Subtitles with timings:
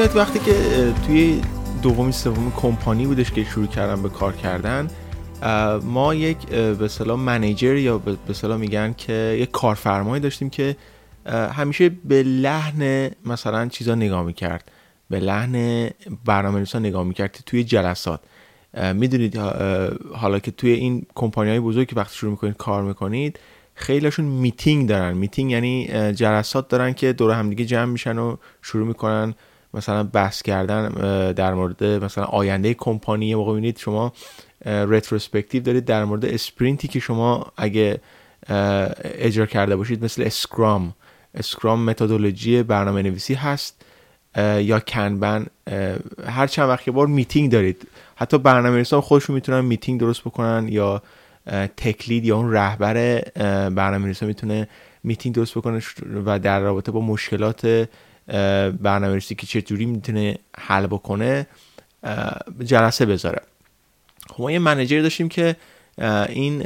[0.00, 0.54] میاد وقتی که
[1.06, 1.40] توی
[1.82, 4.88] دومی سوم کمپانی بودش که شروع کردم به کار کردن
[5.84, 10.76] ما یک به اصطلاح manager یا به اصطلاح میگن که یک کارفرمایی داشتیم که
[11.26, 14.70] همیشه به لحن مثلا چیزا نگاه می‌کرد
[15.10, 15.88] به لحن
[16.24, 18.20] برنامه نویسا نگاه می‌کرد توی جلسات.
[18.94, 19.36] می‌دونید
[20.14, 23.38] حالا که توی این کمپانی های بزرگ که وقتی شروع می‌کنید کار می‌کنید
[23.74, 25.16] خیلیشون میتینگ دارن.
[25.16, 29.34] میتینگ یعنی جلسات دارن که دور همدیگه جمع میشن و شروع می‌کنن
[29.74, 30.88] مثلا بحث کردن
[31.32, 34.12] در مورد مثلا آینده کمپانی موقع ببینید شما
[34.64, 38.00] retrospective دارید در مورد sprint ی که شما اگه
[39.04, 40.94] اجرا کرده باشید مثل Scrum
[41.34, 43.84] Scrum متدولوژی برنامه نویسی هست
[44.58, 45.46] یا Kanban
[46.26, 47.88] هر چند وقت بار میتینگ دارید.
[48.16, 51.02] حتی برنامه نویسا خودشون می‌تونن میتینگ درست بکنن یا
[51.76, 53.20] tech lead یا اون رهبر
[53.70, 54.68] برنامه نویسا می‌تونه
[55.04, 55.82] میتینگ درست بکنه
[56.26, 57.88] و در رابطه با مشکلات
[58.82, 61.46] برنامه نویسی که چجوری می‌تونه حل بکنه
[62.64, 63.42] جلسه بذاره.
[64.30, 65.56] خب ما یه منیجر داشتیم که
[66.28, 66.62] این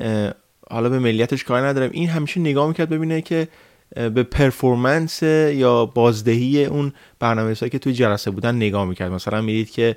[0.71, 1.91] حالا به ملیتش کار ندارم.
[1.93, 3.49] این همیشه نگاه می‌کرد ببینه که
[3.95, 9.13] به پرفورمنس یا بازدهی اون برنامه که توی جلسه بودن نگاه می‌کرد.
[9.13, 9.97] مثلا می‌دید که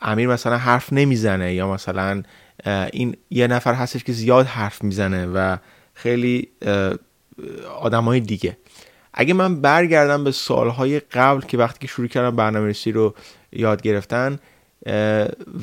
[0.00, 2.22] امیر مثلا حرف نمی‌زنه یا مثلا
[2.92, 5.56] این یه نفر هستش که زیاد حرف می‌زنه و
[5.94, 6.48] خیلی
[7.80, 8.56] آدم های دیگه.
[9.14, 13.14] اگه من برگردم به سالهای قبل که وقتی که شروع کردم برنامه رو
[13.52, 14.38] یاد گرفتن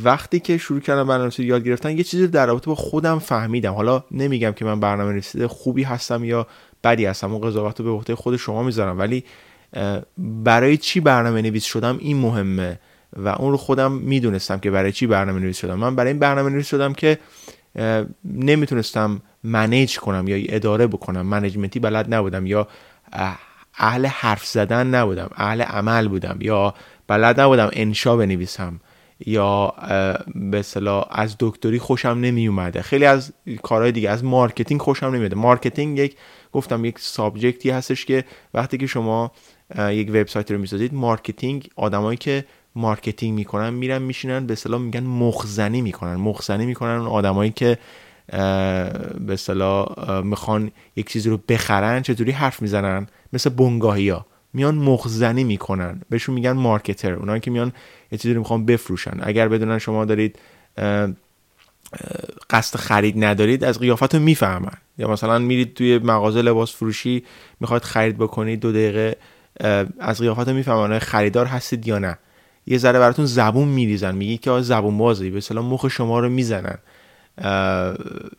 [0.03, 3.73] وقتی که شروع کردم برنامه رو یاد گرفتن یه چیزی در رابطه با خودم فهمیدم.
[3.73, 6.47] حالا نمیگم که من برنامه نویسی خوبی هستم یا
[6.83, 9.23] بدی هستم اون قضاوت رو به عهده خود شما می‌ذارم ولی
[10.17, 12.79] برای چی برنامه نویس شدم این مهمه
[13.17, 15.75] و اون رو خودم می‌دونستم که برای چی برنامه نویس شدم.
[15.75, 17.17] من برای این برنامه نویس شدم که
[18.25, 21.21] نمی‌تونستم manage کنم یا اداره بکنم.
[21.21, 22.67] management ی بلد نبودم یا
[23.77, 26.73] اهل حرف زدن نبودم اهل عمل بودم یا
[27.07, 28.79] بلد نبودم انشا بنویسم
[29.25, 29.73] یا
[30.35, 33.33] به اصطلاح از دکتری خوشم نمی اومده خیلی از
[33.63, 36.15] کارهای دیگه از marketing خوشم نمیاد marketing یک
[36.51, 39.31] گفتم یک subject ی هستش که وقتی که شما
[39.79, 42.45] یک وبسایت رو می‌سازید marketing آدمایی که
[42.75, 46.15] marketing می‌کنن میرن میشینن به اصطلاح میگن مخزنی می‌کنن.
[46.15, 47.77] مخزنی می‌کنن اون آدمایی که
[48.31, 55.43] به اصطلاح می‌خوان یک چیزی رو بخرن چطوری حرف می‌زنن؟ مثل بنگاهی ها میان مخزنی
[55.43, 56.01] می‌کنن.
[56.09, 57.13] بهشون میگن marketer.
[57.13, 57.73] اونایی که میان
[58.11, 59.19] یه چیزی رو می‌خوان بفروشن.
[59.21, 60.39] اگر بدونن شما دارید
[62.49, 64.77] قصد خرید ندارید از قیافت رو می‌فهمن.
[64.97, 67.23] یا مثلا میرید توی مغازه لباس فروشی
[67.59, 69.15] می‌خواید خرید بکنید دو دقیقه
[69.99, 72.17] از قیافت رو می‌فهمن خریدار هستید یا نه.
[72.67, 74.15] یه ذره براتون زبون میریزن.
[74.15, 75.29] میگی که زبون بازی.
[75.29, 76.77] به مخ شما رو می‌زنن.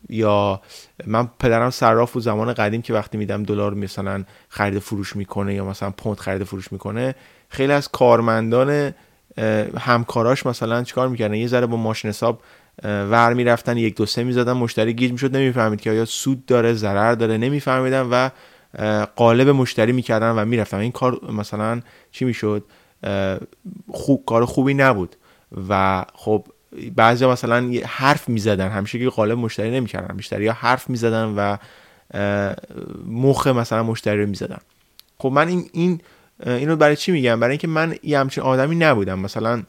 [0.08, 0.60] یا
[1.06, 5.64] من پدرم صراف و زمان قدیم که وقتی میدم دلار مثلا خرید فروش می‌کنه یا
[5.64, 7.14] مثلا پوند خرید فروش می‌کنه
[7.48, 8.94] خیلی از کارمندان
[9.78, 12.42] همکاراش مثلا چیکار می‌کردن؟ یه ذره با ماشین حساب
[12.84, 17.14] ور می‌رفتن یک دو سه می‌زدن مشتری گیج می‌شد نمی‌فهمید که آیا سود داره ضرر
[17.14, 18.30] داره نمیفهمیدن و
[19.16, 20.76] قالب مشتری می‌کردن و می‌رفتن.
[20.76, 22.64] این کار مثلا چی می‌شد؟
[23.90, 25.16] خوب کار خوبی نبود.
[25.68, 26.46] و خب
[26.96, 31.56] بعضی مثلا حرف می‌زدن همیشه که قالب مشتری نمی‌کردن بیشتر یا حرف می‌زدن و
[33.06, 34.58] مخ مثلا مشتری رو می‌زدن.
[35.18, 36.00] خب من این این
[36.46, 39.18] اینو برای چی میگم؟ برای اینکه من یه همچین آدمی نبودم.
[39.18, 39.62] مثلا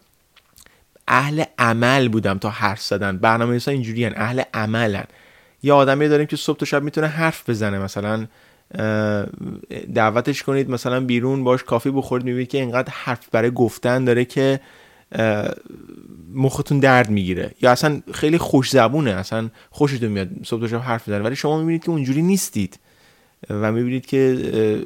[1.07, 3.17] اهل عمل بودم تا حرف زدن.
[3.17, 5.05] برنامه نویسا اینجوری اهل عملن.
[5.63, 7.79] یه آدمی داریم که صبح تا شب می‌تونه حرف بزنه.
[7.79, 8.27] مثلا
[9.93, 14.59] دعوتش کنید مثلا بیرون باش کافی بخورید می‌بینید که اینقدر حرف برای گفتن داره که
[16.33, 17.51] مختون درد می‌گیره.
[17.61, 21.83] یا اصلا خیلی خوش زبونه اصلا خوشتون میاد صبح شب حرف می‌زنه ولی شما می‌بینید
[21.83, 22.79] که اونجوری نیستید
[23.49, 24.85] و می‌بینید که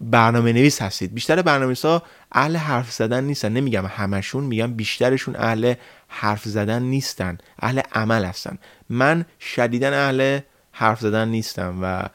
[0.00, 1.14] برنامه نویس هستید.
[1.14, 3.52] بیشتر برنامه ها اهل حرف زدن نیستن.
[3.52, 5.74] نمیگم همشون میگم بیشترشون اهل
[6.08, 7.38] حرف زدن نیستن.
[7.58, 8.58] اهل عمل هستن.
[8.88, 10.38] من شدیدا اهل
[10.72, 12.08] حرف زدن نیستم و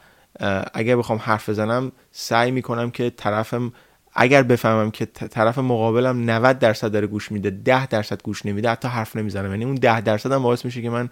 [0.74, 3.72] اگر بخوام حرف بزنم سعی می‌کنم که طرفم
[4.14, 8.88] اگر بفهمم که طرف مقابلم 90 درصد داره گوش میده 10 درصد گوش نمیده حتی
[8.88, 11.08] حرف نمی‌زنم یعنی اون 10 درصد هم باعث میشه که من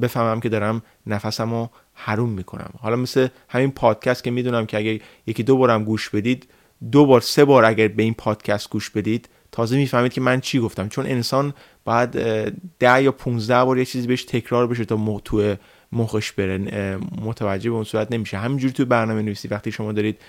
[0.00, 2.70] بفهمم که دارم نفسم رو حروم می‌کنم.
[2.80, 6.48] حالا مثل همین پادکست که می‌دونم که اگر یکی دو بارم گوش بدید
[6.92, 10.60] دو بار سه بار اگر به این پادکست گوش بدید تازه می‌فهمید که من چی
[10.60, 10.88] گفتم.
[10.88, 12.10] چون انسان باید
[12.78, 15.54] ده یا 15 بار یه چیزی بهش تکرار بشه تا تو
[15.92, 16.58] مخش بره
[17.24, 18.38] متوجه به اون صورت نمیشه.
[18.38, 20.20] همینجوری تو برنامه نویسی وقتی شما دارید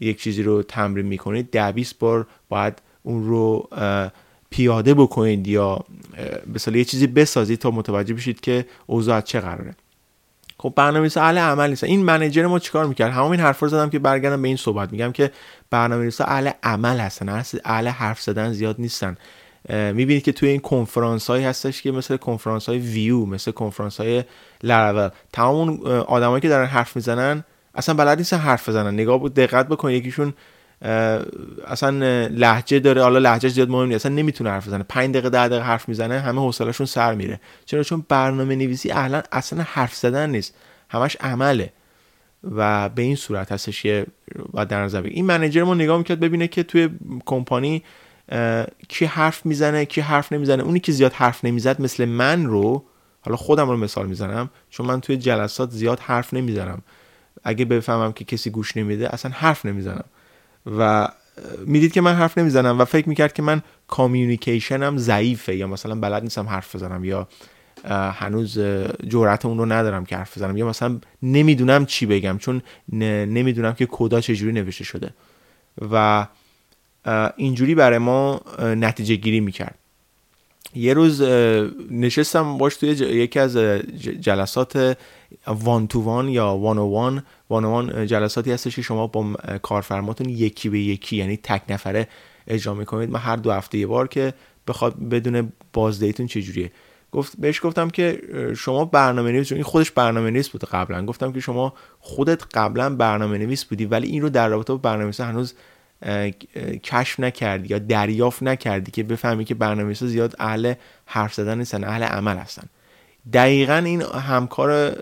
[0.00, 3.68] یک چیزی رو تمرین می‌کنید ده 20 بار باید اون رو
[4.50, 5.84] پیاده بکنید یا
[6.66, 9.74] به یه چیزی بسازید تا متوجه بشید که اوضاع چه قراره.
[10.58, 11.84] خب برنامه‌نویس اهل عمل نیست.
[11.84, 14.92] این منیجر ما چیکار می‌کرد؟ همین این حرفا رو زدم که برگردم به این صحبت.
[14.92, 15.30] میگم که
[15.70, 19.16] برنامه‌نویسا اهل عمل هستن اهل حرف زدن زیاد نیستن.
[19.68, 24.24] می‌بینید که توی این کنفرانس هایی هستش که مثل کنفرانس های ویو مثل کنفرانس های
[24.62, 25.08] لرول.
[25.32, 27.44] تمام اون آدمایی که دارن حرف می‌زنن
[27.76, 28.94] اصلا بلد نیستن حرف بزنن.
[28.94, 30.34] نگاه بود دقت بکنید یکیشون
[31.66, 31.90] اصلا
[32.30, 34.06] لحجه داره حالا لحجه زیاد مهم نیست.
[34.06, 34.84] اصلا نمی‌تونه حرف بزنه.
[34.88, 37.40] 5 دقیقه 10 دقیقه حرف می‌زنه همه حوصلهشون سر میره.
[37.64, 40.54] چرا؟ چون برنامه نویسی اصلا اصلا حرف زدن نیست.
[40.88, 41.72] همش عمله.
[42.54, 44.06] و به این صورت هستش که
[44.52, 46.90] باید در نظر این منیجر ما نگاه می‌کرد ببینه که توی
[47.26, 47.82] کمپانی
[48.88, 50.62] کی حرف می‌زنه کی حرف نمی‌زنه.
[50.62, 52.84] اونی که زیاد حرف نمی‌زد مثل من رو
[53.20, 56.82] حالا خودم رو مثال می‌زنم چون من توی جلسات زیاد حرف نمی‌زنم.
[57.44, 60.04] اگه بفهمم که کسی گوش نمیده اصلا حرف نمی‌زنم.
[60.78, 61.08] و
[61.66, 66.22] می‌دید که من حرف نمی‌زنم و فکر می‌کرد که من کامیونیکیشنم ضعیفه یا مثلا بلد
[66.22, 67.28] نیستم حرف بزنم یا
[67.90, 68.58] هنوز
[69.08, 72.62] جرأت اون رو ندارم که حرف بزنم یا مثلا نمی‌دونم چی بگم چون
[72.92, 75.10] نمی‌دونم که کدا چجوری نوشته شده.
[75.90, 76.26] و
[77.36, 79.74] اینجوری برای ما نتیجه گیری می‌کرد.
[80.74, 81.22] یه روز
[81.90, 83.56] نشستم باش توی یکی از
[84.20, 84.98] جلسات
[85.46, 89.32] وان تو وان یا وان و وان وان وان جلساتی هستش که شما با
[89.62, 92.08] کارفرماتون یکی به یکی یعنی تک نفره
[92.46, 93.10] اجرا می‌کنید.
[93.10, 94.34] من هر دو هفته یه بار که
[94.68, 96.72] بخواد بدون بازدهیتون چجوریه.
[97.12, 98.22] گفت بهش گفتم که
[98.56, 101.06] شما برنامه نویس این خودش برنامه نویس بود قبلا.
[101.06, 105.12] گفتم که شما خودت قبلا برنامه نویس بودی ولی این رو در رابطه با برنامه
[105.18, 105.54] هنوز
[106.84, 110.74] کشف نکردی یا دریافت نکردی که بفهمی که برنامه‌نویسا زیاد اهل
[111.06, 112.68] حرف زدن نیستن اهل عمل هستن.
[113.32, 114.96] دقیقا این همکار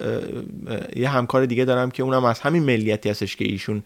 [0.96, 3.82] یه همکار دیگه دارم که اونم از همین ملیتی هستش که ایشون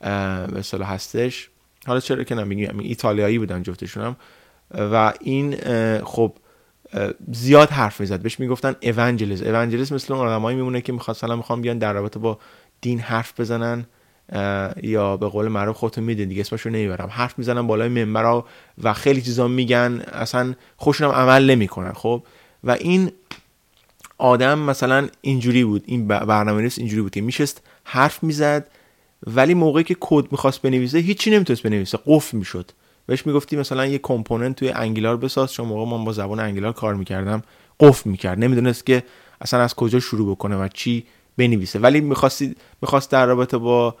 [0.00, 1.48] به هستش.
[1.86, 4.16] حالا چرا که نمیگم ایتالیایی بودن جفتشونم.
[4.70, 5.56] و این
[6.00, 6.32] خب
[7.32, 8.20] زیاد حرف می‌زد.
[8.20, 12.18] بهش می‌گفتن اونجلیس اونجلیس مثل اون آدمایی میمونه که می‌خواد سلام می‌خوام بیان در رابطه
[12.18, 12.38] با
[12.80, 13.86] دین حرف بزنن
[14.82, 17.08] یا به قول معروف خودتون میدین دیگه اسمشو نمی‌برم.
[17.12, 18.42] حرف می‌زنن بالای منبر
[18.82, 20.02] و خیلی چیزا میگن.
[20.12, 22.22] اصلا خوشونم عمل نمی‌کنن خب؟
[22.64, 23.12] و این
[24.18, 28.70] آدم مثلا اینجوری بود این برنامه نویس اینجوری بود که میشست حرف می‌زد
[29.26, 32.70] ولی موقعی که کد می‌خواست بنویسه هیچی نمی‌تونست بنویسه قفل می‌شد.
[33.06, 35.52] بهش می‌گفتی مثلا یه کمپوننت توی انگلار بساز.
[35.52, 37.42] چون موقع من با زبان انگلار کار می‌کردم
[37.80, 38.38] قفل می‌کرد.
[38.38, 39.02] نمی‌دونست که
[39.40, 41.06] اصلا از کجا شروع بکنه و چی
[41.36, 41.78] بنویسه.
[41.78, 43.96] ولی می‌خواستی می‌خواست در رابطه با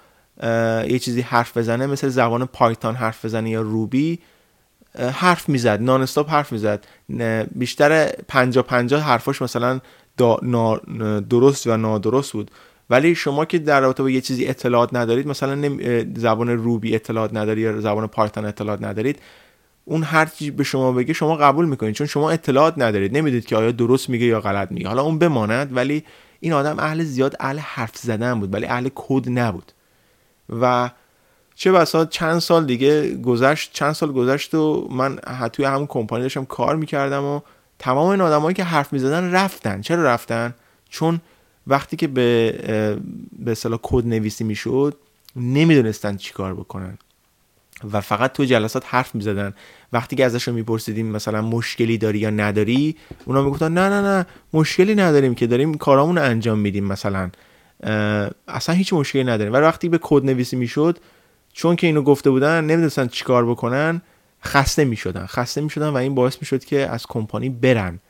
[0.88, 4.18] یه چیزی حرف بزنه مثل زبان پایتان حرف بزنه یا روبی
[4.98, 5.82] حرف می‌زد.
[5.82, 6.86] نان استاپ حرف می‌زد.
[7.54, 9.80] بیشتر پنجا پنجا حرفاش مثلا
[11.30, 12.50] درست و نادرست بود.
[12.90, 15.78] ولی شما که در رابطه با یه چیزی اطلاعات ندارید مثلا
[16.16, 19.18] زبان روبی اطلاعات ندارید یا زبان پایتون اطلاعات ندارید
[19.84, 23.16] اون هر چی به شما بگه شما قبول می‌کنید چون شما اطلاعات ندارید.
[23.16, 24.88] نمی‌دید که آیا درست میگه یا غلط میگه.
[24.88, 26.04] حالا اون بماند ولی
[26.40, 29.72] این آدم اهل زیاد اهل حرف زدن بود ولی اهل کد نبود.
[30.60, 30.90] و
[31.54, 35.16] چه بسا چند سال دیگه گذشت چند سال گذشت و من
[35.52, 37.40] توی همون کمپانی داشتم کار می‌کردم و
[37.84, 39.80] تمام این آدمایی که حرف می‌زدن رفتن.
[39.80, 40.54] چرا رفتن؟
[40.88, 41.20] چون
[41.66, 42.52] وقتی که به
[43.38, 44.96] به اصطلاح کد نویسی می‌شد
[45.36, 46.98] نمی‌دونستن چیکار بکنن.
[47.92, 49.54] و فقط تو جلسات حرف می‌زدن.
[49.92, 54.94] وقتی که ازش میپرسیدیم مثلا مشکلی داری یا نداری اونا می‌گفتن نه نه نه مشکلی
[54.94, 57.30] نداریم که داریم کارامون رو انجام میدیم مثلا.
[58.48, 59.52] اصلا هیچ مشکلی نداریم.
[59.52, 60.98] و وقتی به کد نویسی می‌شد
[61.52, 64.02] چون که اینو گفته بودن نمی‌دونستن چیکار بکنن
[64.44, 65.26] خسته می‌شدن.
[65.26, 68.00] خسته می‌شدن و این باعث می‌شد که از کمپانی برن.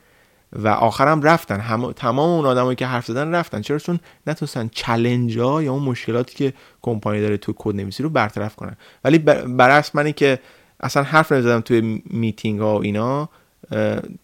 [0.52, 1.60] و آخرم رفتن.
[1.60, 1.92] هم...
[1.92, 3.60] تمام اون آدمایی که حرف زدن رفتن.
[3.60, 8.08] چرا؟ چون نتونستن challenge ها یا اون مشکلاتی که کمپانی داره تو کد نویسی رو
[8.08, 8.76] برطرف کنن.
[9.04, 10.38] ولی برعکس منی که
[10.80, 13.28] اصلا حرف نمی‌زدم توی میتینگ ها و اینا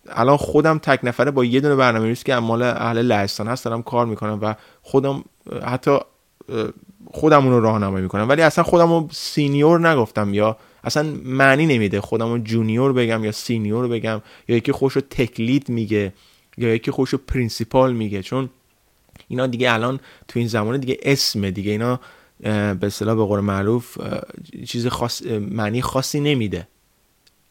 [0.09, 4.07] الان خودم تک نفره با یه دونه برنامه که مال اهل لهستان هست دارم کار
[4.07, 5.25] می‌کنم و خودم
[5.67, 5.99] حتی
[7.13, 8.29] خودم اون رو راهنمایی می‌کنم.
[8.29, 13.33] ولی اصلا خودم رو senior نگفتم یا اصلا معنی نمیده خودم رو junior بگم یا
[13.33, 16.13] senior بگم یا یکی خودش رو tech lead میگه
[16.59, 18.23] یا یکی خودش رو principal میگه.
[18.23, 18.51] چون
[19.29, 21.71] اینا دیگه الان تو این زمانه دیگه اسمه دیگه.
[21.71, 22.01] اینا
[22.41, 23.99] به اصطلاح به قول معروف
[24.67, 26.69] چیز خاص معنی خاصی نمیده.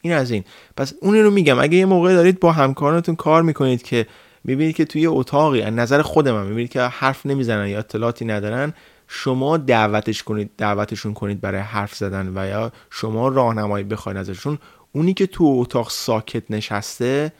[0.02, 0.44] این از این.
[0.78, 1.60] پس اون رو میگم.
[1.60, 4.08] اگه یه موقع دارید با همکارانتون کار می‌کنید که
[4.44, 8.74] می‌بینید که توی اتاقی از نظر خود من می‌بینید که حرف نمی‌زنن یا اطلاعاتی ندارن
[9.08, 14.58] شما دعوتش کنید دعوتشون کنید برای حرف زدن و یا شما راهنمایی بخواید ازشون.
[14.92, 17.32] اونی که تو اتاق ساکت نشسته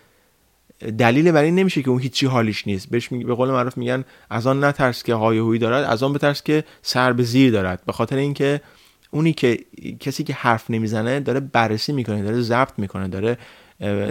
[0.98, 2.90] دلیل بر این نمیشه که اون هیچی حالیش نیست.
[2.90, 6.44] بهش به قول معروف میگن از آن نترس که های هوی دارد از آن بترس
[6.44, 7.82] که سر به زیر دارد.
[7.86, 8.62] به خاطر اینکه
[9.12, 9.60] اونی که
[10.00, 13.38] کسی که حرف نمی‌زنه داره بررسی می‌کنه داره ضبط می‌کنه داره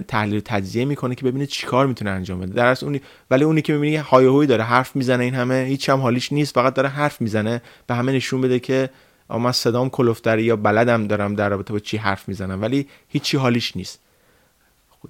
[0.09, 2.53] تحلیل تجزیه می‌کنه که ببینه چیکار می‌تونه انجام بده.
[2.53, 6.01] در اونی ولی اونی که می‌بینی های هوی داره حرف می‌زنه این همه هیچ هم
[6.01, 8.91] حالیش نیست فقط داره حرف می‌زنه به همه نشون بده که
[9.31, 13.77] من صدام کلفتری یا بلدم دارم در رابطه با چی حرف می‌زنم ولی هیچی حالیش
[13.77, 14.01] نیست.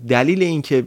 [0.08, 0.86] دلیل این که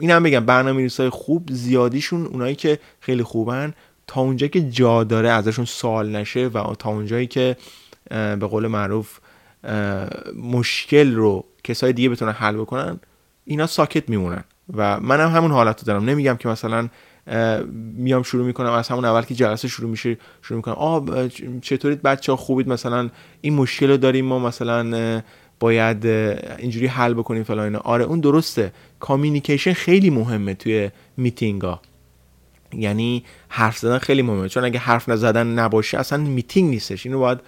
[0.00, 3.74] این هم بگم برنامه های خوب زیادیشون اونایی که خیلی خوبن
[4.06, 7.56] تا اونجا که جا داره ازشون سوال نشه و تا اونجایی که
[8.10, 9.18] به قول معروف
[10.42, 13.00] مشکل رو کسای دیگه بتونن حل بکنن
[13.44, 14.44] اینا ساکت میمونن.
[14.74, 16.04] و منم هم همون حالت رو دارم.
[16.04, 16.88] نمیگم که مثلا
[17.96, 20.74] میام شروع می‌کنم از همون اول که جلسه شروع میشه شروع می‌کنم.
[20.74, 21.28] آه
[21.62, 25.22] چطورید بچه ها خوبید؟ مثلا این مشکل رو داریم ما مثلا
[25.60, 28.72] باید اینجوری حل بکنیم فلان آره اون درسته.
[29.00, 31.80] communication خیلی مهمه توی میتینگ ها
[32.72, 34.48] یعنی حرف زدن خیلی مهمه.
[34.48, 37.06] چون اگه حرف نزدن نباشه اصلا میتینگ نیستش.
[37.06, 37.38] اینو باید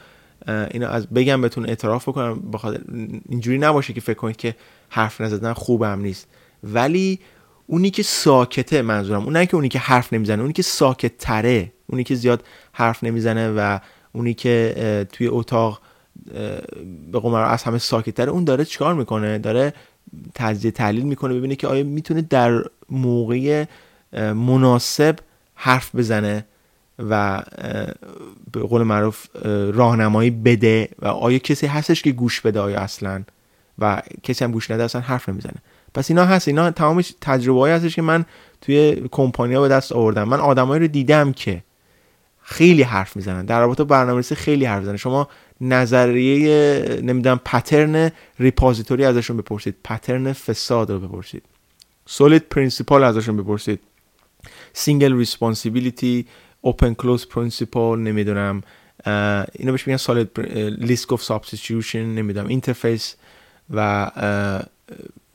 [0.49, 2.81] اینو از بگم بهتون اعتراف بکنم بخاطر
[3.29, 4.57] اینجوری نباشه که فکر کنید که
[4.89, 6.29] حرف نزدن خوبم نیست.
[6.65, 7.19] ولی
[7.67, 12.05] اونی که ساکته منظورم اونی که اونی که حرف نمی‌زنه اونی که ساکت تره اونی
[12.05, 13.79] که زیاد حرف نمی‌زنه و
[14.13, 15.81] اونی که توی اتاق
[17.13, 19.73] به قول از همه ساکت تره اون داره چیکار می‌کنه؟ داره
[20.35, 23.65] تجزیه تحلیل می‌کنه ببینه که آیا می‌تونه در موقع
[24.17, 25.17] مناسب
[25.55, 26.45] حرف بزنه.
[26.99, 27.43] و
[28.53, 29.27] به قول معروف
[29.73, 33.23] راهنمایی بده و آیا کسی هستش که گوش بده آیا اصلا؟
[33.79, 35.55] و کسی هم گوش نده اصلا حرف نمی‌زنه.
[35.95, 38.25] پس اینا هست اینا تمامش تجربه هستش که من
[38.61, 40.29] توی کمپانیا به دست آوردم.
[40.29, 41.63] من آدمایی رو دیدم که
[42.43, 43.45] خیلی حرف می‌زنن.
[43.45, 44.97] در رابطه برنامه‌نویسی خیلی حرف می‌زنن.
[44.97, 45.29] شما
[45.61, 49.77] نظریه نمی‌دونم pattern repository ازشون بپرسید.
[49.85, 51.43] pattern facade رو بپرسید.
[52.07, 53.81] SOLID principle ازشون بپرسید.
[54.73, 56.27] single responsibility
[56.61, 58.63] open close principle نمی‌دونم
[59.53, 60.41] اینو بهش میگن SOLID
[60.81, 63.15] Liskov substitution نمی‌دونم interface
[63.71, 64.11] و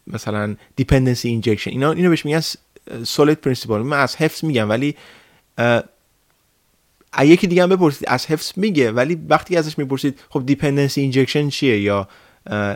[0.08, 2.42] مثلا dependency injection اینا اینو بهش میگن
[3.04, 4.96] SOLID principle من از حفظ میگم ولی
[7.24, 11.82] یکی دیگه هم بپرسید از حفظ میگه ولی وقتی ازش می‌پرسید خب dependency injection چیه
[11.82, 12.08] یا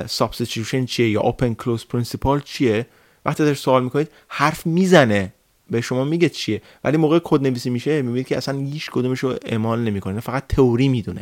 [0.07, 2.86] substitution چیه یا open close principle چیه؟
[3.25, 5.34] وقتی ازش سوال می‌کنید حرف می‌زنه.
[5.71, 6.62] به شما میگه چیه.
[6.83, 10.88] ولی موقع کد نویسی میشه می‌بینید که اصلا هیچ کدومش رو اعمال نمی‌کنه فقط تئوری
[10.88, 11.21] می‌دونه.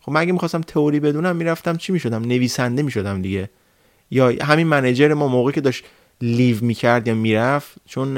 [0.00, 3.50] خب من اگه می‌خواستم تئوری بدونم می‌رفتم چی می‌شدم؟ نویسنده می‌شدم دیگه.
[4.10, 5.84] یا همین منیجر ما موقعی که داشت
[6.20, 8.08] لیو می‌کرد یا می‌رفت چون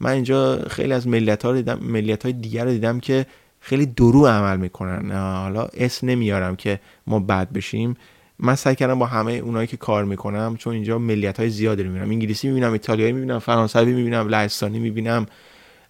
[0.00, 3.26] من اینجا خیلی از ملیت ها دیدم ملیت های دیگر رو دیدم که
[3.60, 5.10] خیلی درو عمل می‌کنن.
[5.12, 7.96] حالا اسم نمیارم که ما بد بشیم.
[8.38, 12.10] من سعی کردم با همه اونایی که کار می‌کنم چون اینجا ملیت های زیادی می‌بینم.
[12.10, 15.26] انگلیسی می‌بینم ایتالیایی می‌بینم فرانسوی می‌بینم لهستانی می‌بینم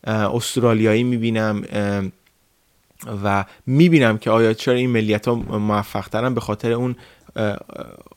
[0.04, 1.62] استرالیایی می‌بینم
[3.24, 6.96] و می‌بینم که آیا چرا این ملیت ها موفق به خاطر اون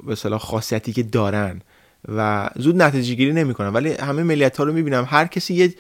[0.08, 1.62] به صلاح خاصیتی که دارن.
[2.08, 5.08] و زود نتیجه گیری نمی‌کنن ولی همه ملیت ها رو می‌بینم.
[5.10, 5.74] هر کسی یه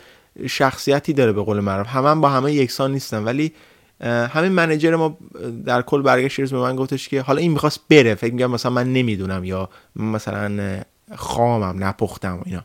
[0.47, 1.87] شخصیتی داره به قول معروف.
[1.87, 3.53] همه هم با همه یکسان نیستن ولی
[4.01, 5.17] همین منیجر ما
[5.65, 8.15] در کل برگشت روز به من گفتش که حالا این می‌خواست بره.
[8.15, 10.81] فکر میگم مثلا من نمی‌دونم یا مثلا
[11.15, 12.61] خامم نپختم و اینا.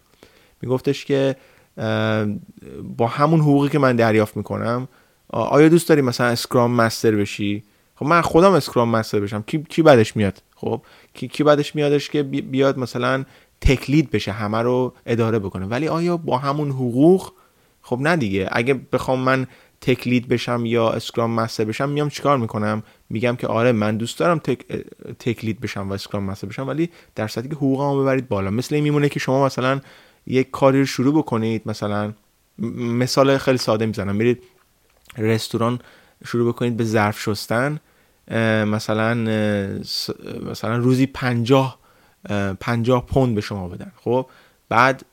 [0.62, 1.36] میگفتش که
[2.96, 4.88] با همون حقوقی که من دریافت می‌کنم
[5.28, 7.62] آیا دوست داری مثلا اسکرام مستر بشی؟
[7.96, 9.42] خب من خودم اسکرام مستر بشم.
[9.42, 10.82] کی کی بعدش میاد؟ خب
[11.14, 13.24] کی کی بعدش میادش که بیاد مثلا
[13.60, 17.32] تکلید بشه همه رو اداره بکنه؟ ولی آیا با همون حقوق؟
[17.82, 18.48] خب نه دیگه.
[18.52, 19.46] اگه بخوام من
[19.80, 24.38] تکلید بشم یا اسکرام مستر بشم میام چیکار می‌کنم؟ میگم که آره من دوست دارم
[24.38, 24.66] تک...
[25.18, 28.50] تکلید بشم و اسکرام مستر بشم ولی در صورتی که حقوقمو ببرید بالا.
[28.50, 29.80] مثل این میمونه که شما مثلا
[30.26, 32.12] یک کاری رو شروع بکنید مثلا
[32.78, 34.16] مثال خیلی ساده می‌زنم.
[34.16, 34.42] میرید
[35.18, 35.80] رستوران
[36.24, 37.80] شروع بکنید به ظرف شستن
[38.66, 39.14] مثلا
[40.50, 41.78] مثلا روزی پنجاه
[42.60, 43.92] پنجاه پوند به شما بدن.
[43.96, 44.26] خب؟
[44.68, 45.04] بعد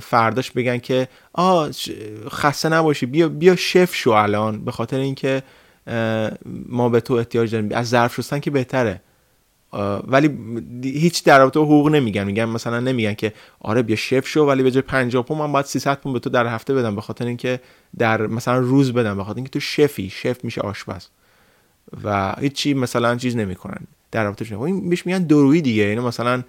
[0.00, 1.70] فرداش بگن که آه
[2.30, 5.42] خسته نباشی بیا بیا شف شو الان به خاطر اینکه
[6.68, 7.68] ما به تو احتیاج داریم.
[7.74, 9.00] از ظرف شستن که بهتره.
[10.06, 10.38] ولی
[10.82, 12.24] هیچ در رابطه حقوق نمیگن.
[12.24, 15.66] میگن مثلا نمیگن که آره بیا شف شو ولی به جای 50 پوند من باید
[15.66, 17.60] 300 پوند به تو در هفته بدم به خاطر اینکه
[17.98, 20.10] در مثلا روز بدم به خاطر اینکه تو شفی.
[20.10, 21.06] شف میشه آشپز.
[22.04, 23.80] و هیچی مثلا چیز نمی‌کنن.
[24.10, 25.82] در رابطه این بهش میگن درویی دیگه.
[25.82, 26.42] اینو مثلا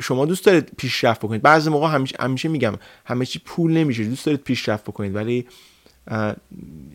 [0.00, 1.42] شما دوست دارید پیشرفت بکنید.
[1.42, 2.74] بعضی موقع همیشه, همیشه میگم
[3.04, 5.14] همه چی پول نمیشه دوست دارید پیشرفت بکنید.
[5.14, 5.46] ولی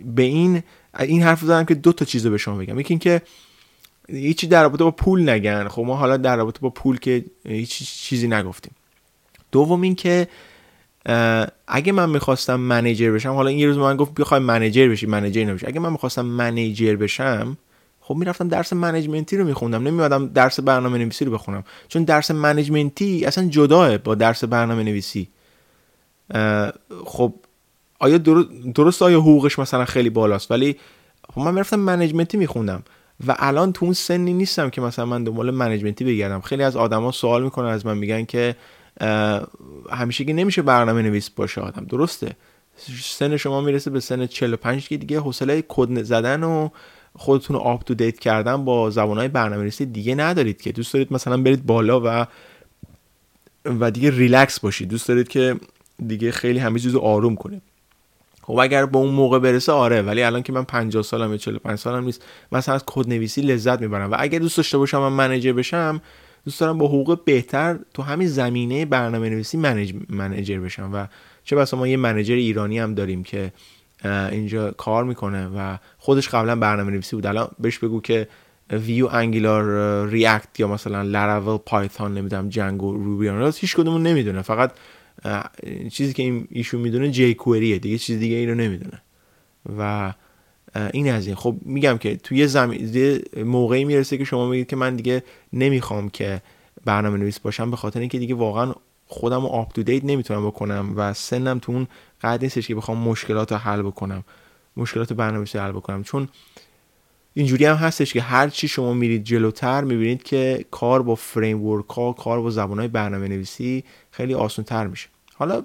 [0.06, 0.64] به این
[1.00, 2.80] این حرف زدم که دو تا چیز رو به شما بگم.
[2.80, 3.22] یکی اینکه
[4.10, 5.68] هیچی در رابطه با پول نگن.
[5.68, 8.76] خب ما حالا در رابطه با پول که هیچ چیزی نگفتیم.
[9.52, 10.28] دوم اینکه
[11.68, 15.44] اگه من می‌خواستم منیجر بشم حالا این یه روز من گفت بخوای منیجر بشی منیجر
[15.44, 17.58] نمیشه اگه من می‌خواستم منیجر بشم
[18.08, 19.84] خب می‌رفتم درس management ی رو میخوندم.
[19.84, 21.64] نمیادم درس برنامه نویسی رو بخونم.
[21.88, 25.28] چون درس management ی اصلا جداه با درس برنامه نویسی
[27.06, 27.34] خب
[28.00, 28.18] آیا
[28.76, 30.76] درست آیا حقوقش مثلا خیلی بالاست؟ ولی
[31.34, 32.84] خب من می‌رفتم management ی میخوندم
[33.28, 36.42] و الان تو اون سنی نیستم که مثلا من دنبال management ی بگردم.
[36.42, 38.56] خیلی از آدما سوال می‌کنن از من میگن که
[39.92, 41.86] همیشه که نمیشه برنامه نویس باشه آدم.
[41.86, 42.36] درسته.
[43.02, 46.70] سن شما می‌رسه به سن 45 که دیگه حوصله کد زدن و
[47.16, 50.72] خودتون رو up to date کردن با زبانهای برنامه‌نویسی دیگه ندارید که.
[50.72, 52.26] دوست دارید مثلا برید بالا و
[53.66, 54.88] و دیگه ریلکس باشید.
[54.88, 55.56] دوست دارید که
[56.08, 57.62] دیگه خیلی همه چیز رو آروم کنید.
[58.42, 60.02] خب اگر به اون موقع برسه آره.
[60.02, 63.82] ولی الان که من 50 سالم یا 45 سالم نیست مثلا از کد نویسی لذت
[63.82, 64.12] می‌برم.
[64.12, 66.02] و اگر دوست داشته باشم من manager بشم
[66.46, 69.58] دوست دارم با حقوق بهتر تو همین زمینه برنامه نویسی
[70.10, 70.90] manager بشم.
[70.94, 71.08] و
[71.44, 73.52] چه بسا ما یه manager ایرانی هم داریم که
[74.06, 77.26] اینجا کار می‌کنه و خودش قبلا برنامه نویسی بود.
[77.26, 78.28] الان بهش بگو که
[78.72, 84.42] ویو انگولار ریاکت یا مثلا لاراول پایتون نمی‌دونم جنگو روبی هیچ کدومون نمی‌دونه.
[84.42, 84.72] فقط
[85.92, 89.02] چیزی که این ایشون می‌دونه جی کوئریه دیگه چیز دیگه ای رو نمی‌دونه.
[89.78, 90.14] و
[90.94, 91.36] این از این.
[91.36, 96.42] خب میگم که توی زمین موقعی می‌رسه که شما میگید که من دیگه نمی‌خوام که
[96.86, 98.74] برنامه نویس باشم به خاطر اینکه دیگه واقعا
[99.08, 101.88] خودم رو آپ نمی‌تونم بکنم و سنم تو اون
[102.22, 104.24] قد نیستش که بخوام مشکلات رو حل بکنم
[104.78, 106.04] مشکلات برنامه‌نویسی حل بکنم.
[106.04, 106.28] چون
[107.34, 112.14] اینجوری هم هستش که هر چی شما میرید جلوتر می‌بینید که کار با فریم ها
[112.14, 115.08] کار با زبان های برنامه نویسی خیلی آسان تر میشه.
[115.36, 115.64] حالا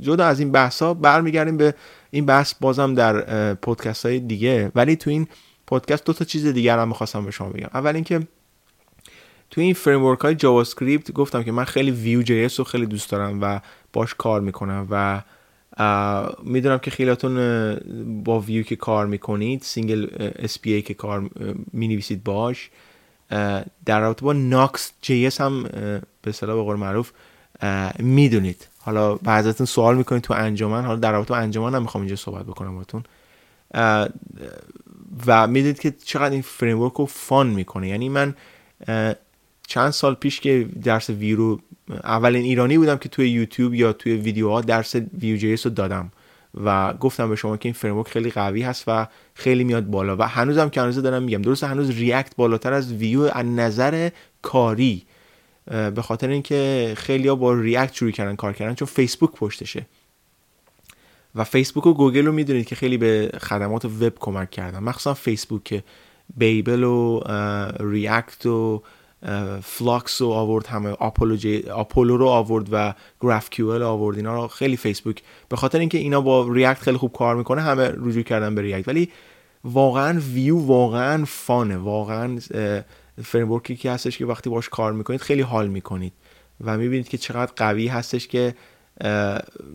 [0.00, 1.74] جدا از این بحث ها برمیگردیم به
[2.10, 4.72] این بحث بازم در پادکست های دیگه.
[4.74, 5.28] ولی تو این
[5.66, 7.68] پادکست دو تا چیز دیگر هم می‌خواستم به شما بگم.
[7.74, 8.20] اول اینکه
[9.54, 13.38] تو این framework های JavaScript گفتم که من خیلی Vue JS رو خیلی دوست دارم
[13.42, 13.60] و
[13.92, 15.22] باش کار می‌کنم و
[16.44, 17.74] می‌دونم که خیلیاتون
[18.24, 20.06] با ویو که کار می‌کنید single
[20.46, 21.30] SPA که کار
[21.72, 22.70] می‌نویسید باش
[23.84, 27.12] در رابطه با Nuxt JS هم به اصطلاح به قول معروف
[27.98, 28.68] می‌دونید.
[28.78, 32.46] حالا بعضیتون سوال می‌کنید تو انجمن حالا در رابطه با انجمن هم می‌خوام اینجا صحبت
[32.46, 33.04] بکنم باتون
[35.26, 37.88] و می‌دونید که چقدر این framework رو fun می‌کنه.
[37.88, 38.34] یعنی من
[39.66, 44.60] چند سال پیش که درس ویرو اولین ایرانی بودم که توی یوتیوب یا توی ویدیوها
[44.60, 46.12] درس Vue JS رو دادم
[46.64, 50.22] و گفتم به شما که این framework خیلی قوی هست و خیلی میاد بالا و
[50.22, 51.42] هنوزم که هنوز دارم میگم.
[51.42, 54.10] درست هنوز React بالاتر از Vue از نظر
[54.42, 55.02] کاری.
[55.66, 59.86] به خاطر اینکه خیلی ها با React شروع کردن کار کردن چون فیسبوک پشتشه.
[61.34, 64.78] و فیسبوک و گوگل رو می‌دونید که خیلی به خدمات وب کمک کردن.
[64.78, 65.82] مخصوصا فیسبوک که
[66.36, 67.20] Babel و
[67.80, 68.82] React و
[69.62, 71.36] Flux رو آورد همه Apollo,
[71.72, 76.52] Apollo رو آورد و GraphQL آورد اینا رو خیلی فیسبوک به خاطر اینکه اینا با
[76.52, 78.88] React خیلی خوب کار می‌کنه همه رجوع کردن به React.
[78.88, 79.10] ولی
[79.64, 82.38] واقعا Vue واقعا fun ه واقعا
[83.24, 86.12] framework ی که هستش که وقتی باش کار می‌کنید خیلی حال می‌کنید
[86.60, 88.54] و می‌بینید که چقدر قوی هستش که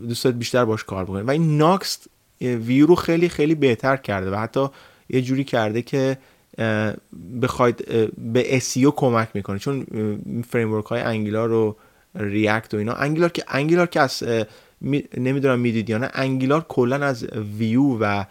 [0.08, 2.08] دوست بیشتر باش کار بکنید و این Nuxt
[2.42, 4.68] Vue رو خیلی خیلی بهتر کرده و حتی
[5.10, 6.18] یه جوری کرده که
[7.42, 7.88] بخواید
[8.34, 9.86] به SEO کمک می‌کنه چون
[10.50, 11.76] framework های Angular و
[12.16, 14.24] React و اینا Angular که Angular که از
[15.18, 17.28] نمی‌دونم می‌دید یا نه Angular کلا از
[17.60, 18.24] Vue و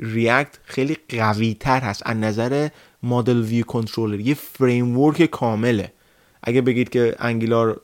[0.00, 2.02] React خیلی قوی تر هست.
[2.06, 2.68] از نظر
[3.02, 5.92] model view controller یه framework کامله.
[6.42, 7.80] اگه بگید که Angular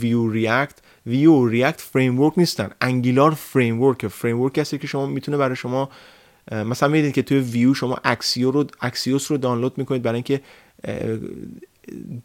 [0.00, 2.70] Vue React Vue React framework نیستن.
[2.80, 5.88] Angular framework framework هستی که شما می‌تونه برای شما
[6.52, 10.40] مثلا می‌دید که توی ویو شما اکسیو رو اکسیوس رو دانلود می‌کنید برای اینکه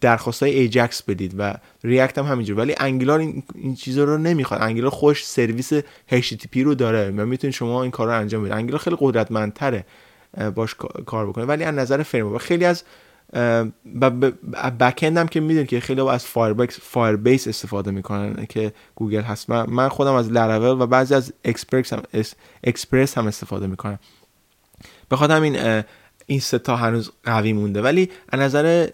[0.01, 1.53] درخواست های ایجکس بدید و
[1.84, 4.62] React هم همینجور ولی Angular این, این چیزا رو نمی‌خواد.
[4.62, 5.73] Angular خودش service
[6.12, 7.13] HTTP رو داره.
[7.17, 8.53] و می‌تونید شما این کار رو انجام بدید.
[8.53, 9.86] Angular خیلی قدرتمندتره
[10.55, 11.45] باش کار بکنه.
[11.45, 12.83] ولی از نظر فریم خیلی از
[14.79, 19.50] backend هم که می‌دونید که خیلی از Firebase Firebase استفاده می‌کنن که گوگل هست.
[19.50, 22.02] من خودم از لراول و بعضی از اکسپرس هم,
[22.63, 24.00] اکسپرس هم استفاده می‌کنم.
[25.12, 25.84] بخاطر همین
[26.26, 27.82] این ستا هنوز قوی مونده.
[27.82, 28.89] ولی از نظر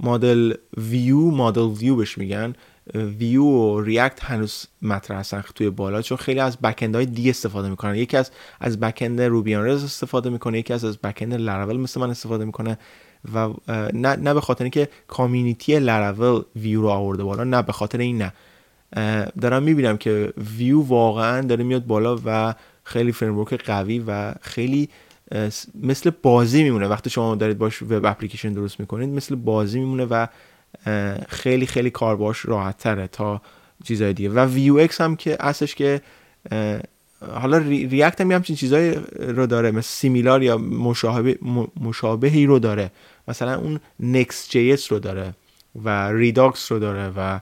[0.00, 2.54] model view model view بهش میگن.
[2.94, 7.68] Vue و React هنوز مطرح هستن توی بالا چون خیلی از backend های دی استفاده
[7.68, 7.94] می‌کنن.
[7.94, 12.10] یکی از از backend Ruby Rails استفاده می‌کنه یکی از از backend Laravel مثل من
[12.10, 12.78] استفاده می‌کنه.
[13.34, 13.48] و
[13.92, 18.22] نه نه به خاطر اینکه community Laravel Vue رو آورده بالا نه به خاطر این
[18.22, 18.32] نه.
[19.40, 22.54] دارم می‌بینم که ویو واقعا داره میاد بالا و
[22.84, 24.88] خیلی framework قوی و خیلی
[25.82, 26.88] مثل بازی میمونه.
[26.88, 30.26] وقتی شما دارید باش web application درست می‌کنید مثل بازی میمونه و
[31.28, 33.42] خیلی خیلی کار باش راحت تره تا
[33.84, 34.30] چیزهای دیگه.
[34.30, 36.00] و Vuex هم که اصلش که
[37.20, 41.38] حالا React هم همچین چیزایی رو داره مثل similar یا مشابه
[41.80, 42.90] مشابهی رو داره.
[43.28, 45.34] مثلا اون Next JS رو داره
[45.84, 47.40] و Redux رو داره و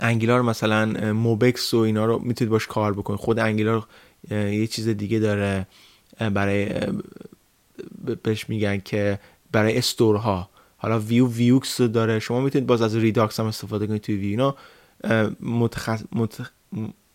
[0.00, 3.20] Angular مثلا MobX و اینا رو می‌تونید باش کار بکنید.
[3.20, 3.86] خود Angular
[4.30, 5.66] یه چیز دیگه داره
[6.18, 6.68] برای
[8.22, 9.18] بهش میگن که
[9.52, 10.48] برای store ها.
[10.76, 12.18] حالا Vue Vuex داره.
[12.18, 14.56] شما می‌تونید باز از Redux هم استفاده کنید توی ویو اینا
[15.40, 16.02] متخص...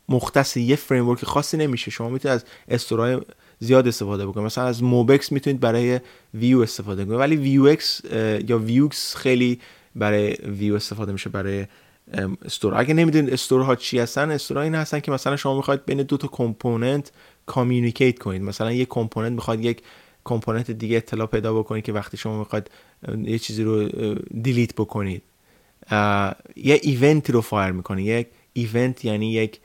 [0.09, 1.91] مختص یه فریم خاصی نمیشه.
[1.91, 3.19] شما می‌تونید از store های
[3.59, 4.45] زیاد استفاده بکنید.
[4.45, 5.99] مثلا از MobX می‌تونید برای
[6.33, 7.19] ویو استفاده کنید.
[7.19, 8.01] ولی Vuex
[8.47, 9.59] یا Vuex خیلی
[9.95, 11.65] برای ویو استفاده میشه برای
[12.45, 12.73] store.
[12.75, 16.03] اگه نمی‌دونید store ها چی هستن store ها این هستن که مثلا شما می‌خواید بین
[16.03, 17.11] دو تا component
[17.45, 18.41] communicate کنید.
[18.41, 19.81] مثلا یک component می‌خواد یک
[20.23, 22.71] component دیگه اطلاع پیدا بکنید که وقتی شما می‌خواید
[23.23, 23.89] یه چیزی رو
[24.41, 25.21] delete بکنید.
[26.55, 28.07] یه event ی رو fire می‌کنید.
[28.07, 29.59] یک event یعنی یک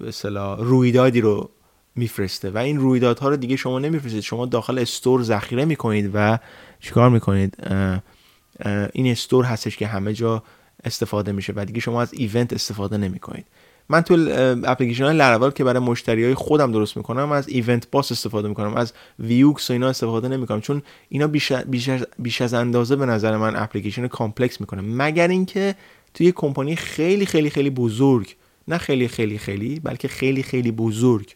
[0.00, 1.50] مثلا رویدادی رو
[1.96, 4.20] میفرسته و این رویدادها رو دیگه شما نمیفرستید.
[4.20, 6.38] شما داخل store ذخیره می‌کنید و
[6.80, 7.56] چیکار می‌کنید؟
[8.92, 10.42] این store هستش که همه جا
[10.84, 13.46] استفاده میشه و دیگه شما از event استفاده نمی‌کنید.
[13.88, 14.14] من تو
[14.64, 18.74] اپلیکیشن های لراول که برای مشتری های خودم درست می‌کنم از event bus استفاده می‌کنم
[18.74, 21.26] از Vuex و اینا استفاده نمی‌کنم چون اینا
[22.18, 24.82] بیش از اندازه به نظر من اپلیکیشن complex می‌کنه.
[24.82, 25.74] مگر اینکه
[26.14, 28.36] توی یک کمپانی خیلی خیلی خیلی بزرگ
[28.68, 31.34] نه خیلی خیلی خیلی بلکه خیلی خیلی بزرگ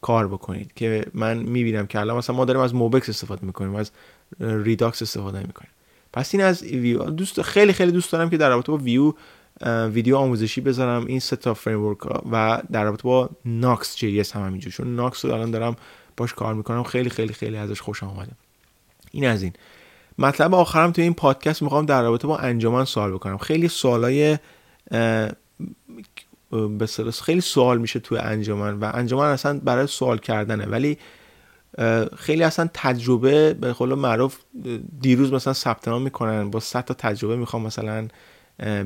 [0.00, 3.90] کار بکنید که من می‌بینم که الان مثلا ما داریم از MobX استفاده می‌کنیم از
[4.40, 5.70] Redux استفاده می‌کنیم.
[6.12, 9.12] پس این از ویو دوست خیلی خیلی دوست دارم که در رابطه با ویو
[9.92, 11.96] ویدیو آموزشی بذارم این سه تا فریم
[12.32, 14.72] و در رابطه با ناکس جی اس هم همینجور.
[14.72, 15.76] چون ناکس رو الان دارم
[16.16, 18.32] باش کار می‌کنم خیلی خیلی خیلی ازش خوشم اومده
[19.10, 19.52] این از این.
[20.18, 23.38] مطلب آخرم توی این پادکست می‌خوام در رابطه با انجمن سوال بکنم.
[23.38, 24.38] خیلی سوالای
[26.78, 26.86] به
[27.22, 30.66] خیلی سوال میشه توی انجمن و انجمن اصلا برای سوال کردنه.
[30.66, 30.98] ولی
[32.16, 34.38] خیلی اصلا تجربه به قول معروف
[35.00, 38.08] دیروز مثلا ثبت نام می‌کنن با 100 تا تجربه می‌خوام مثلا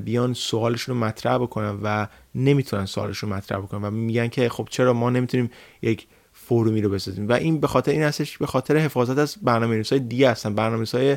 [0.04, 4.68] بیان سوالشون رو مطرح بکنن و نمی‌تونن سوالشون رو مطرح بکنن و میگن که خب
[4.70, 5.50] چرا ما نمی‌تونیم
[5.82, 9.82] یک فورومی رو بسازیم؟ و این به خاطر این هستش به خاطر حفاظت از برنامه
[9.90, 10.54] های دیگه هستن.
[10.54, 11.16] برنامه های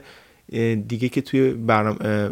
[0.76, 2.30] دیگه که توی برنامه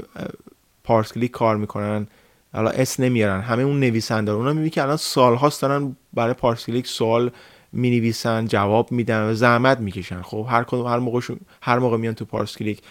[0.84, 2.08] پارس کلیک کار می‌کنن.
[2.58, 3.42] حالا اسم نمیارم.
[3.42, 7.32] همه اون نویسنده اونا می‌بینی که الان سالهاست دارن برای پارس کلیک سوال
[7.72, 10.22] می نویسن جواب میدن و زحمت می‌کشن.
[10.22, 11.20] خب هر کدوم هر موقع
[11.62, 12.82] هر موقع میان تو پارس کلیک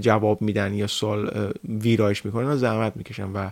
[0.00, 3.50] جواب میدن یا سوال ویرایش می‌کنن و زحمت می‌کشن و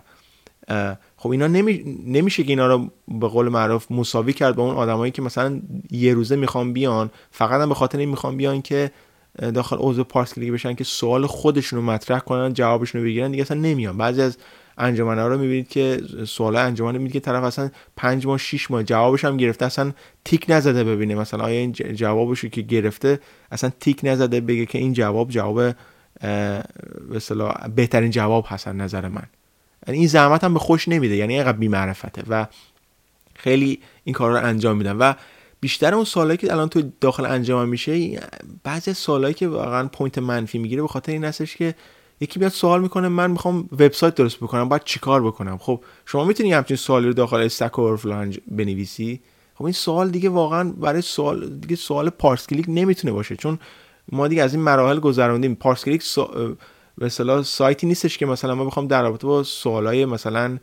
[1.17, 1.97] خب اینا نمی...
[2.07, 6.13] نمیشه که اینا رو به قول معروف مساوی کرد با اون آدمایی که مثلا یه
[6.13, 8.91] روزه می‌خوان بیان فقط هم به خاطر این می‌خوان بیان که
[9.53, 13.43] داخل اوضاع پارس کلیک بشن که سوال خودشون رو مطرح کنن جوابشون رو بگیرن دیگه
[13.43, 13.97] اصلا نمیان.
[13.97, 14.37] بعضی از
[14.77, 18.83] انجمن ها رو می‌بینید که سوال انجمن می‌بینید که طرف اصلا پنج ماه شیش ماه
[18.83, 19.91] جوابش هم گرفته اصلا
[20.25, 21.15] تیک نزده ببینه.
[21.15, 23.19] مثلا آیا این جوابش که گرفته
[23.51, 25.75] اصلا تیک نزده بگه که این جواب جواب
[26.21, 27.21] به
[27.75, 29.23] بهترین جواب هست نظر من.
[29.87, 32.47] یعنی این زحمت هم به خودش نمیده یعنی اینقدر بی‌معرفته و
[33.35, 34.97] خیلی این کار رو انجام میدن.
[34.97, 35.13] و
[35.59, 38.19] بیشتر اون سوالایی که الان تو داخل انجام میشه
[38.63, 41.75] بعضی سوالایی که واقعا point منفی می‌گیره به خاطر این هستش که
[42.23, 46.53] یکی بیاد سوال می‌کنه من می‌خوام وبسایت درست بکنم باید چیکار بکنم؟ خب شما می‌تونی
[46.53, 49.21] همچین سوالی رو داخل استک اورفلو بنویسی؟
[49.55, 53.59] خب این سوال دیگه واقعا برای سوال دیگه سوال پارس کلیک نمی‌تونه باشه چون
[54.11, 55.55] ما دیگه از این مراحل گذروندیم.
[55.55, 56.55] پارس کلیک سو...
[56.97, 60.57] مثلا سایتی نیستش که مثلا ما بخوام در رابطه با سوالای مثلا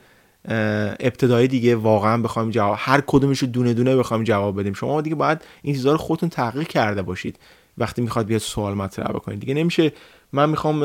[1.01, 4.73] ابتدایی دیگه واقعا بخوایم جواب هر کدومش رو دونه دونه بخوایم جواب بدیم.
[4.73, 7.39] شما دیگه باید این چیزا رو خودتون تحقیق کرده باشید
[7.79, 9.41] وقتی می‌خواد بیاد سوال مطرح بکنید.
[9.41, 9.93] دیگه نمیشه
[10.33, 10.85] من می‌خوام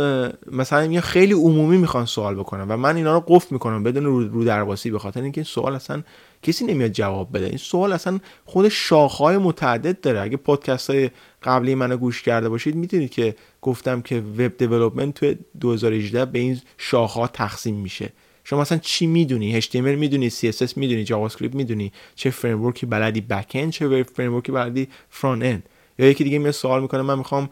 [0.52, 4.28] مثلا یه خیلی عمومی می‌خوان سوال بکنم و من اینا رو قفل می‌کنم بدون رو,
[4.28, 6.04] رو درواسی به خاطر اینکه این سوال اصلا
[6.44, 7.46] کسی نمیاد جواب بده.
[7.46, 10.22] این سوال اصلا خود شاخهای متعدد داره.
[10.22, 11.10] اگه پادکست های
[11.44, 16.62] قبلی منو گوش کرده باشید می‌دونید که گفتم که web development تو 2018 به این
[16.78, 18.10] شاخها تقسیم میشه.
[18.44, 24.04] شما مثلا چی می‌دونی؟ HTML می‌دونی CSS می‌دونی؟ JavaScript می‌دونی؟ چه فریم بلدی back چه
[24.04, 25.64] فریم بلدی front-end
[26.00, 27.50] یا یکی دیگه میاد سوال می‌کنه من می‌خوام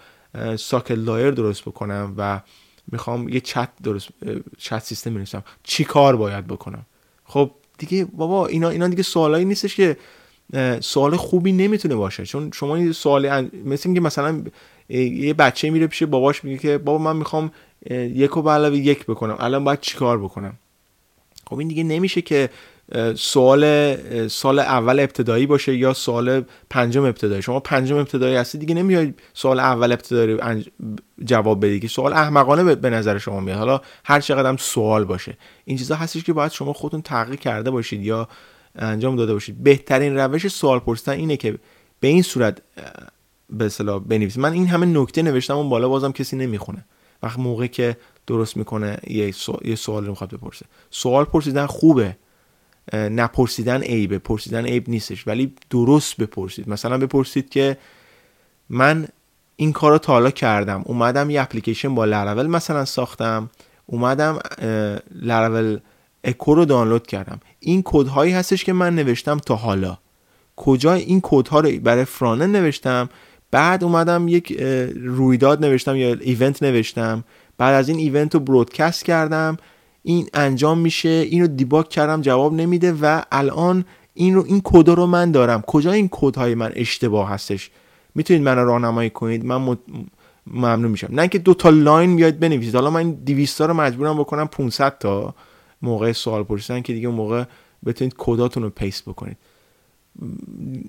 [0.58, 2.42] ساکت لایر درست بکنم و
[2.92, 4.10] می‌خوام یه چت درست
[4.58, 5.44] چت سیستم بنویسم.
[5.64, 6.86] چی کار باید بکنم؟
[7.26, 9.98] خب دیگه بابا اینا اینا دیگه سوالایی نیستش که
[10.80, 12.26] سوال خوبی نمی‌تونه باشه.
[12.26, 14.44] چون شما این سوال مثل اینکه مثلا
[14.90, 17.52] یه بچه میره پیش باباش میگه که بابا من می‌خوام
[17.90, 19.38] یک و علاوه یک بکنم.
[19.40, 20.54] الان باید چیکار بکنم؟
[21.48, 22.50] خب این دیگه نمیشه که
[23.16, 23.96] سوال
[24.28, 29.60] سال اول ابتدایی باشه یا سوال پنجم ابتدایی؟ شما پنجم ابتدایی هستی دیگه نمیاد سوال
[29.60, 30.66] اول ابتدایی
[31.26, 33.58] جواب بدی که سوال احمقانه به نظر شما میاد.
[33.58, 35.38] حالا هر چقدر هم سوال باشه.
[35.66, 38.28] این چیزا هستش که باید شما خودتون تحقیق کرده باشید یا
[38.76, 39.64] انجام داده باشید.
[39.64, 41.60] بهترین روش سوال پرسیدن اینه که
[42.00, 42.62] به این صورت
[43.50, 44.42] به اصطلاح بنویسید.
[44.42, 46.86] من این همه نکته نوشتم اون بالا بازم کسی نمی‌خونه.
[47.24, 49.34] وقت موقع که درست می‌کنه یه,
[49.66, 50.66] یه سوال رو می‌خواد بپرسه.
[50.90, 52.18] سوال پرسیدن خوبه.
[52.94, 55.28] نپرسیدن عیبه پرسیدن عیب نیستش.
[55.28, 56.70] ولی درست بپرسید.
[56.70, 57.78] مثلا بپرسید که
[58.70, 59.08] من
[59.56, 60.84] این کار رو تا حالا کردم.
[60.86, 63.50] اومدم یه اپلیکیشن با لرول مثلا ساختم.
[63.86, 64.40] اومدم
[65.16, 65.80] لرول
[66.24, 67.40] اکو رو دانلود کردم.
[67.60, 69.98] این کد هایی هستش که من نوشتم تا حالا.
[70.56, 73.10] کجا این کد رو برای فرانه نوشتم؟
[73.52, 74.52] بعد اومدم یک
[74.96, 77.24] رویداد نوشتم یا event نوشتم.
[77.58, 79.58] بعد از این event رو broadcast کردم.
[80.04, 85.06] این انجام میشه اینو debug کردم جواب نمیده و الان این رو این کد رو
[85.06, 85.62] من دارم.
[85.62, 87.72] کجا این کد های من اشتباه هستش؟
[88.16, 89.78] می‌تونید من راهنمایی کنید من
[90.48, 91.08] ممنون میشم.
[91.12, 92.76] نه اینکه دو تا line بیاید بنویسید.
[92.76, 95.36] حالا من 200 تا رو مجبورم بکنم 500 تا
[95.82, 97.44] موقع سوال پرسیدن که دیگه موقع
[97.86, 99.38] بتونید کداتون رو paste بکنید.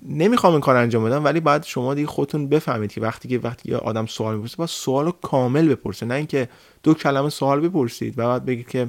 [0.08, 3.70] نمی‌خوام این کار انجام بدم ولی بعد شما دیگه خودتون بفهمید که وقتی که وقتی
[3.70, 6.06] یه آدم سوال می‌پرسه با سوال کامل بپرسه.
[6.06, 6.48] نه اینکه
[6.82, 8.88] دو کلمه سوال بپرسید و بعد بگید که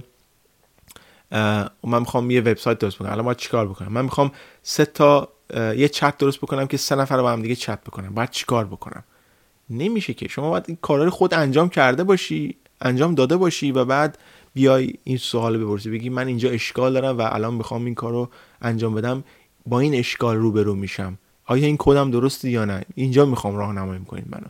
[1.84, 3.12] من می‌خوام یه وبسایت درست بکنم.
[3.12, 4.32] الان باید چیکار بکنم؟ من می‌خوام
[4.64, 8.32] سه تا یه چت درست بکنم که سه نفر با هم دیگه چت بکنم بعد
[8.32, 9.04] چیکار بکنم؟
[9.70, 10.28] نمیشه که.
[10.28, 14.18] شما باید این کارا رو خود انجام کرده باشی انجام داده باشی و بعد
[14.54, 15.90] بیای این سوال بپرسی.
[15.90, 18.30] بگی من اینجا اشکال دارم و الان می‌خوام این کار رو
[18.62, 19.24] انجام بدم.
[19.66, 21.18] با این اشکال روبرو میشم.
[21.46, 24.48] آیا این کدم درسته یا نه؟ اینجا می‌خوام راهنمایی کنید منو.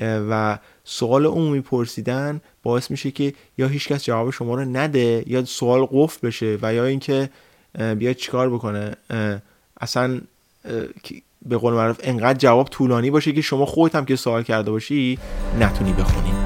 [0.00, 5.86] و سوال عمومی پرسیدن باعث میشه که یا هیچکس جواب شما رو نده یا سوال
[5.92, 7.30] قفل بشه و یا اینکه
[7.98, 8.96] بیاد چیکار بکنه.
[9.80, 10.20] اصلا
[11.46, 15.18] به قول معروف انقدر جواب طولانی باشه که شما خودت هم که سوال کرده باشی
[15.60, 16.43] نتونی بخونی.